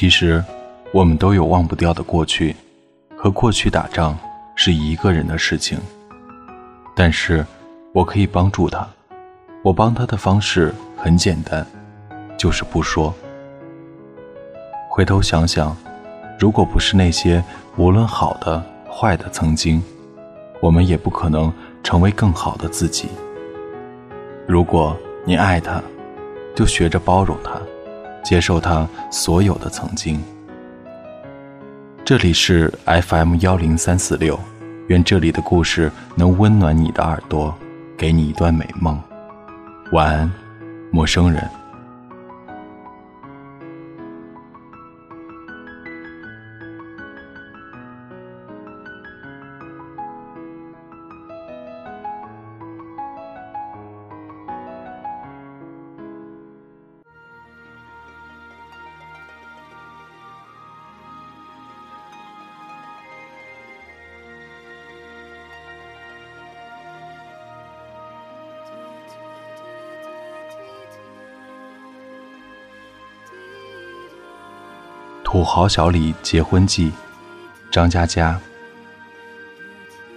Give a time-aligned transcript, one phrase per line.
[0.00, 0.42] 其实，
[0.92, 2.56] 我们都有忘不掉的过去，
[3.18, 4.18] 和过去打仗
[4.56, 5.78] 是一个人的事情。
[6.96, 7.44] 但是，
[7.92, 8.88] 我可以帮助他。
[9.62, 11.66] 我帮他的方式很简单，
[12.38, 13.14] 就是不说。
[14.88, 15.76] 回头想想，
[16.38, 17.44] 如果不是那些
[17.76, 19.82] 无论好的坏的曾经，
[20.62, 23.10] 我们也不可能成为更好的自己。
[24.48, 24.96] 如果
[25.26, 25.78] 你爱他，
[26.56, 27.60] 就学着包容他，
[28.22, 30.22] 接受他所有的曾经。
[32.04, 34.38] 这里是 FM 幺零三四六，
[34.88, 37.54] 愿这里的故事能温暖你的耳朵，
[37.96, 39.00] 给你一段美梦。
[39.92, 40.32] 晚安，
[40.90, 41.48] 陌生人。
[75.32, 76.90] 土豪小李结婚记，
[77.70, 78.36] 张嘉佳。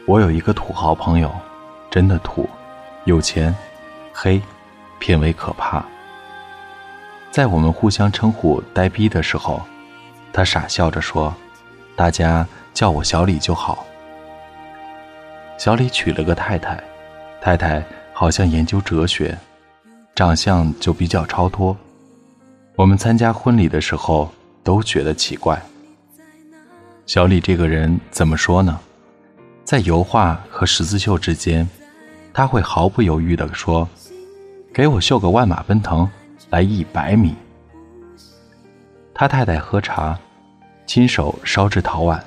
[0.08, 1.32] 我有一个土豪朋友，
[1.92, 2.50] 真的土，
[3.06, 3.56] 有钱，
[4.12, 4.42] 黑，
[4.98, 5.86] 品味可怕。
[7.30, 9.62] 在我们互相称呼呆逼的时候，
[10.34, 11.32] 他傻笑着说
[11.96, 13.86] ：“大家叫我小李就好。”
[15.60, 16.84] 小李娶了个太太，
[17.40, 19.38] 太太好像研究哲学，
[20.16, 21.78] 长相就比较超脱。
[22.76, 24.34] 我们参加婚礼的时候。
[24.64, 25.62] 都觉得奇怪。
[27.06, 28.80] 小李这个人怎么说呢？
[29.66, 31.68] 在油画和十字绣之间，
[32.34, 33.88] 他会毫不犹豫地说
[34.74, 36.10] ：“给我绣个万马奔腾，
[36.50, 37.36] 来一百米。”
[39.14, 40.18] 他太太喝茶，
[40.86, 42.24] 亲手烧制陶碗，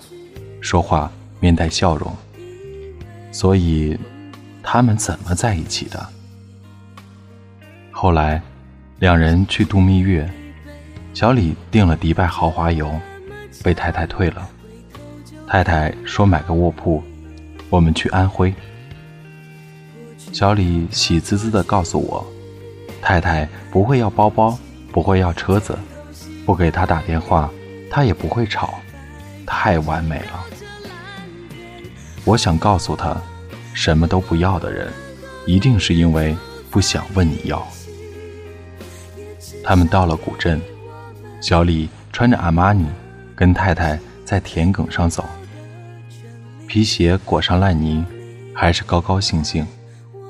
[0.60, 1.10] 说话
[1.41, 2.15] 面带笑容。
[3.33, 3.99] 所以，
[4.62, 6.06] 他们怎么在一起的？
[7.91, 8.43] 后来，
[8.99, 10.31] 两人去度蜜月。
[11.16, 12.93] 小李订了迪拜豪华游，
[13.65, 14.47] 被太太退了。
[15.49, 17.03] 太太说买个卧铺，
[17.71, 18.53] 我们去安徽。
[20.31, 22.22] 小李喜滋滋地告诉我，
[23.00, 24.59] 太太不会要包包，
[24.93, 25.78] 不会要车子，
[26.44, 27.50] 不给他打电话，
[27.91, 28.75] 他也不会吵，
[29.47, 30.44] 太完美了。
[32.27, 33.16] 我想告诉他，
[33.72, 34.93] 什么都不要的人，
[35.47, 36.37] 一定是因为
[36.71, 37.66] 不想问你要。
[39.65, 40.60] 他们到了古镇。
[41.41, 42.86] 小李穿着阿玛尼，
[43.34, 45.24] 跟太太在田埂上走，
[46.66, 48.04] 皮鞋裹上烂泥，
[48.54, 49.66] 还是高高兴兴。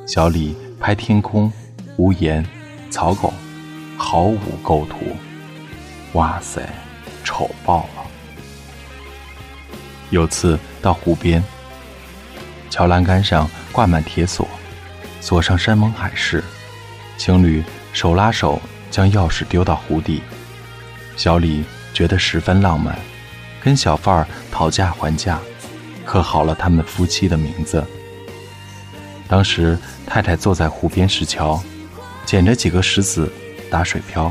[0.06, 1.50] 小李拍天空、
[1.96, 2.44] 屋檐、
[2.90, 3.32] 草狗，
[3.96, 4.96] 毫无构图。
[6.12, 6.68] 哇塞，
[7.22, 8.02] 丑爆了！
[10.10, 11.42] 有次到湖边，
[12.68, 14.46] 桥栏杆上挂满铁锁，
[15.20, 16.42] 锁上山盟海誓，
[17.16, 17.62] 情侣
[17.92, 20.20] 手拉手将钥匙丢到湖底。
[21.16, 22.96] 小李觉得十分浪漫，
[23.62, 25.38] 跟小贩儿讨价还价，
[26.04, 27.82] 刻好了他们夫妻的名字。
[29.26, 31.60] 当时太太坐在湖边石桥，
[32.24, 33.32] 捡着几个石子
[33.70, 34.30] 打水漂，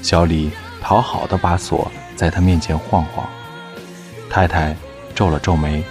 [0.00, 0.50] 小李
[0.80, 3.28] 讨好的把锁在他面前晃晃，
[4.30, 4.74] 太太
[5.14, 5.82] 皱了皱眉，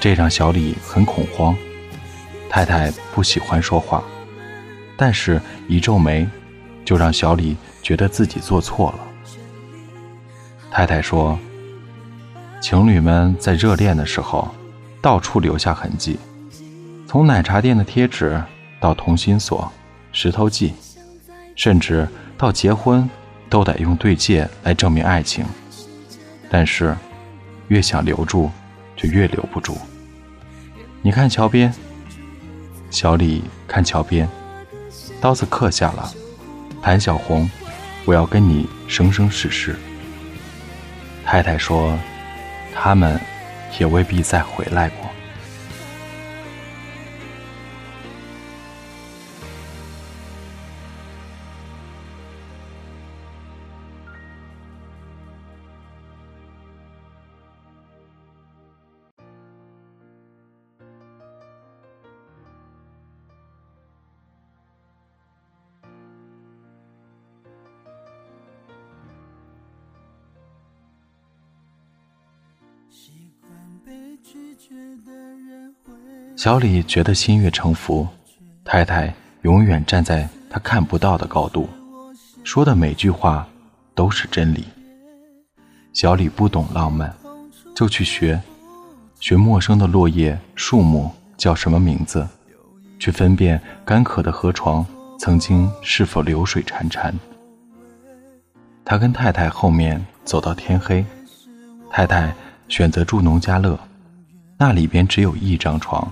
[0.00, 1.54] 这让小李很恐慌。
[2.50, 4.02] 太太不喜欢说话，
[4.96, 5.38] 但是
[5.68, 6.26] 一皱眉，
[6.88, 7.54] 就让小李。
[7.82, 8.98] 觉得自己做错了。
[10.70, 11.38] 太太说
[12.60, 14.48] ：“情侣们在热恋的时候，
[15.00, 16.18] 到处留下痕迹，
[17.06, 18.42] 从奶茶店的贴纸
[18.78, 19.72] 到同心锁、
[20.12, 20.74] 石头记，
[21.56, 22.06] 甚至
[22.36, 23.08] 到结婚，
[23.48, 25.46] 都得用对戒来证明爱情。
[26.50, 26.94] 但是，
[27.68, 28.50] 越想留住，
[28.96, 29.78] 就越留不住。
[31.00, 31.72] 你看桥边，
[32.90, 34.28] 小李看桥边，
[35.22, 36.12] 刀子刻下了，
[36.82, 37.48] 谭小红。”
[38.04, 39.76] 我要跟你生生世世。
[41.26, 41.98] 太太说，
[42.74, 43.20] 他们
[43.78, 45.10] 也未必再回来过。
[76.36, 78.06] 小李觉得心悦诚服，
[78.64, 79.12] 太太
[79.42, 81.68] 永远站在他看不到的高度，
[82.44, 83.46] 说的每句话
[83.94, 84.64] 都是真理。
[85.92, 87.12] 小李不懂浪漫，
[87.74, 88.40] 就去学，
[89.18, 92.26] 学陌生的落叶、树木叫什么名字，
[93.00, 94.86] 去分辨干渴的河床
[95.18, 97.12] 曾经是否流水潺潺。
[98.84, 101.04] 他跟太太后面走到天黑，
[101.90, 102.32] 太太
[102.68, 103.78] 选择住农家乐，
[104.58, 106.10] 那里边只有一张床，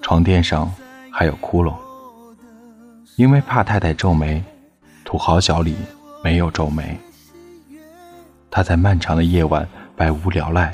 [0.00, 0.72] 床垫上
[1.10, 1.74] 还有窟窿。
[3.16, 4.42] 因为怕太太皱眉，
[5.04, 5.74] 土豪小李
[6.22, 6.96] 没有皱眉。
[8.50, 10.72] 他在漫长的夜晚百无聊赖，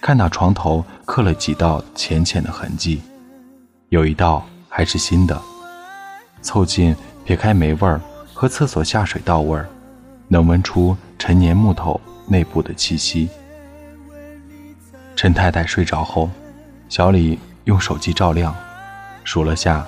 [0.00, 3.00] 看到床头刻了几道浅浅的痕迹，
[3.90, 5.40] 有一道还是新的。
[6.42, 6.94] 凑近
[7.24, 8.00] 撇开霉味儿
[8.34, 9.68] 和厕所下水道味儿。
[10.26, 13.28] 能闻出陈年木头内部的气息。
[15.14, 16.30] 陈太太睡着后，
[16.88, 18.54] 小李用手机照亮，
[19.24, 19.86] 数了下，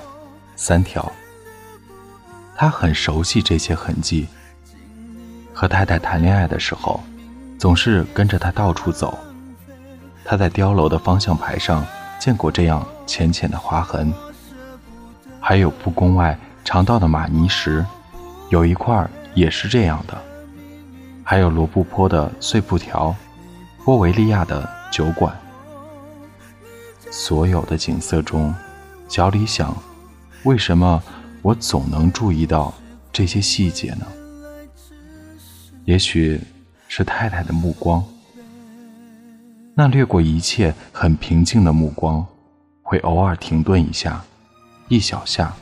[0.55, 1.11] 三条。
[2.55, 4.27] 他很熟悉这些痕迹。
[5.53, 7.01] 和太太谈恋爱的时候，
[7.57, 9.17] 总是跟着她到处走。
[10.23, 11.85] 他在碉楼的方向牌上
[12.19, 14.13] 见过这样浅浅的划痕，
[15.39, 17.85] 还有布宫外常到的玛尼石，
[18.49, 20.17] 有一块也是这样的。
[21.23, 23.15] 还有罗布泊的碎布条，
[23.83, 25.37] 波维利亚的酒馆。
[27.11, 28.55] 所有的景色中，
[29.09, 29.75] 小李想：
[30.43, 31.03] 为什么
[31.41, 32.73] 我总能注意到
[33.11, 34.07] 这些细节呢？
[35.83, 36.39] 也许
[36.87, 38.01] 是太太的目光，
[39.73, 42.25] 那掠过一切很平静的目光，
[42.81, 44.23] 会偶尔停顿一下，
[44.87, 45.53] 一小下。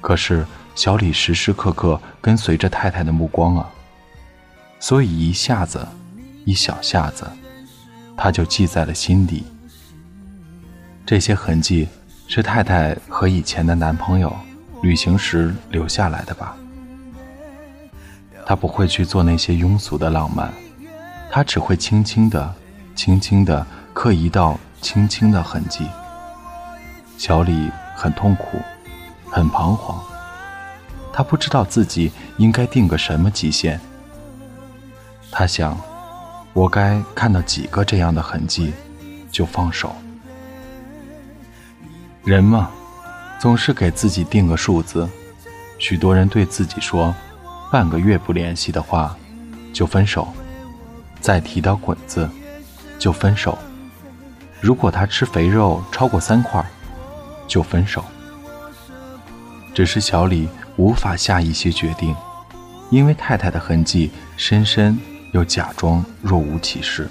[0.00, 0.46] 可是
[0.76, 3.68] 小李时时刻刻跟随着太太的目光啊。
[4.78, 5.84] 所以一下子，
[6.44, 7.26] 一小下子，
[8.16, 9.44] 他就记在了心底。
[11.06, 11.88] 这些痕迹
[12.26, 14.34] 是太太和以前的男朋友
[14.82, 16.56] 旅行时留下来的吧？
[18.46, 20.52] 他不会去做那些庸俗的浪漫，
[21.30, 22.54] 他只会轻轻的、
[22.94, 25.86] 轻轻的刻一道轻轻的痕迹。
[27.16, 28.58] 小李很痛苦，
[29.30, 29.98] 很彷徨，
[31.12, 33.80] 他不知道自己应该定个什么极限。
[35.30, 35.78] 他想，
[36.54, 38.72] 我该看到几个这样的痕迹，
[39.28, 39.94] 就放手。
[42.22, 42.70] 人嘛，
[43.40, 45.08] 总是给自己定个数字。
[45.80, 47.12] 许多人对自己说，
[47.72, 49.16] 半个月不联系的话，
[49.72, 50.28] 就分手；
[51.20, 52.30] 再提到滚子，
[53.00, 53.58] 就分手。
[54.60, 56.64] 如果他吃肥肉超过三块，
[57.48, 58.04] 就分手。
[59.74, 62.14] 只是小李无法下一些决定，
[62.90, 64.96] 因为太太的痕迹深深。
[65.34, 67.10] 又假装若无其事。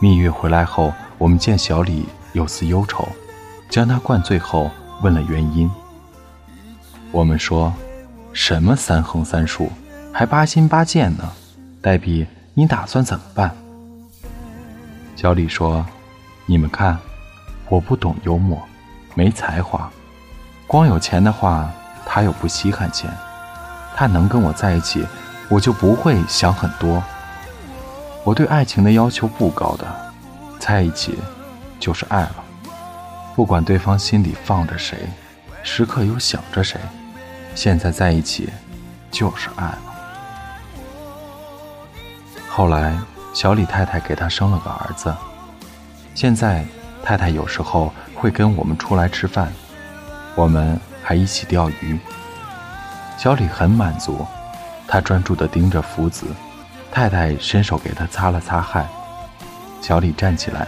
[0.00, 3.06] 蜜月回来后，我们见小李有丝忧愁，
[3.68, 4.70] 将他灌醉后
[5.02, 5.70] 问了原因。
[7.12, 7.70] 我们说
[8.32, 9.70] ：“什么三横三竖，
[10.10, 11.30] 还八心八箭呢？
[11.82, 13.54] 黛比，你打算怎么办？”
[15.16, 15.84] 小李说
[16.46, 16.96] ：“你们看，
[17.68, 18.58] 我不懂幽默，
[19.14, 19.90] 没才华，
[20.66, 21.70] 光有钱的话，
[22.06, 23.10] 他又不稀罕钱，
[23.94, 25.06] 他能跟我在一起。”
[25.50, 27.02] 我就不会想很多。
[28.22, 29.86] 我对爱情的要求不高的，
[30.60, 31.18] 在一起
[31.80, 32.36] 就是爱了，
[33.34, 34.96] 不管对方心里放着谁，
[35.64, 36.78] 时刻有想着谁，
[37.54, 38.48] 现在在一起
[39.10, 39.78] 就是爱了。
[42.48, 42.96] 后来
[43.32, 45.12] 小李太太给他生了个儿子，
[46.14, 46.64] 现在
[47.02, 49.52] 太太有时候会跟我们出来吃饭，
[50.36, 51.98] 我们还一起钓鱼。
[53.16, 54.24] 小李很满足。
[54.92, 56.26] 他专注地盯着福子，
[56.90, 58.88] 太太伸手给他擦了擦汗。
[59.80, 60.66] 小李站起来，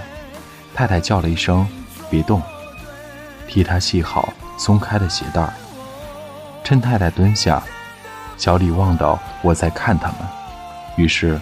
[0.73, 1.67] 太太叫了一声
[2.09, 2.41] ：“别动。”
[3.49, 5.53] 替他系好松开的鞋带。
[6.63, 7.61] 趁太太蹲下，
[8.37, 10.19] 小李望到我在看他们，
[10.97, 11.37] 于是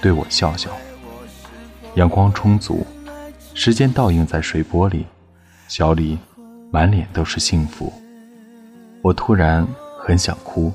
[0.00, 0.70] 对我笑笑。
[1.96, 2.86] 阳光充足，
[3.52, 5.04] 时间倒映在水波里，
[5.68, 6.18] 小李
[6.70, 7.92] 满脸都是幸福。
[9.02, 9.68] 我突然
[10.00, 10.72] 很想哭。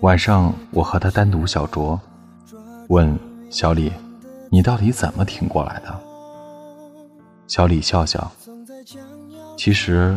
[0.00, 1.98] 晚上我和他单独小酌，
[2.88, 3.18] 问
[3.50, 3.92] 小李
[4.50, 6.00] ：“你到底怎么挺过来的？”
[7.46, 8.30] 小李笑笑
[9.56, 10.16] ：“其实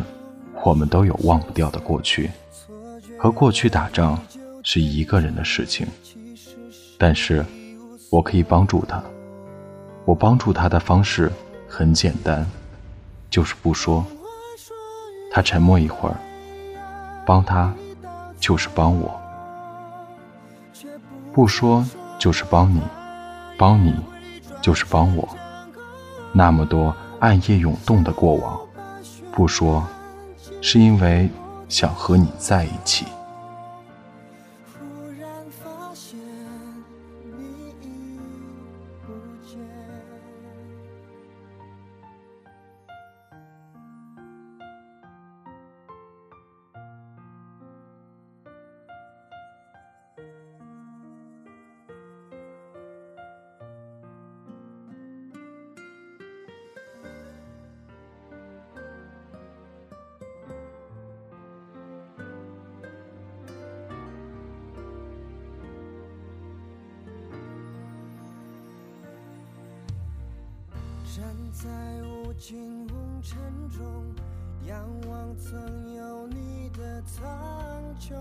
[0.64, 2.30] 我们都有忘不掉的过去，
[3.18, 4.20] 和过去打仗
[4.62, 5.86] 是一个人的事情，
[6.98, 7.44] 但是
[8.10, 9.02] 我可以帮助他。
[10.04, 11.30] 我帮助他的方式
[11.68, 12.44] 很简单，
[13.30, 14.04] 就是不说。”
[15.32, 16.16] 他沉默一会儿，
[17.24, 17.72] 帮他
[18.40, 19.20] 就是帮我，
[21.32, 21.86] 不说
[22.18, 22.80] 就是帮你，
[23.58, 23.94] 帮你
[24.62, 25.28] 就是帮我。
[26.32, 28.58] 那么多暗夜涌动的过往，
[29.30, 29.86] 不说
[30.62, 31.28] 是因为
[31.68, 33.06] 想和你在一起。
[71.20, 71.68] 站在
[72.02, 73.86] 无尽红尘中
[74.66, 77.30] 仰望曾有你的苍
[78.00, 78.14] 穹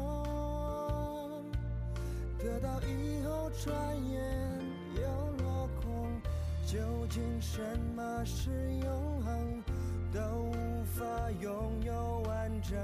[2.38, 3.74] 得到以后转
[4.12, 4.60] 眼
[4.96, 5.02] 又
[5.42, 6.22] 落空
[6.66, 6.78] 究
[7.10, 7.62] 竟什
[7.96, 8.52] 么是
[8.84, 9.64] 永恒
[10.12, 12.78] 都无法拥有完整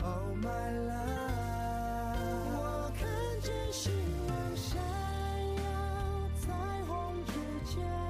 [0.00, 2.14] oh my love
[2.56, 3.08] 我看
[3.42, 3.90] 见希
[4.28, 5.13] 望闪
[7.64, 8.03] change.